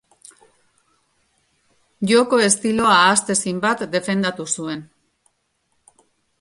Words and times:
Joko 2.13 2.41
estilo 2.47 2.89
ahaztezin 2.95 3.63
bat 3.69 3.87
defendatu 3.99 4.51
zuen. 4.59 4.85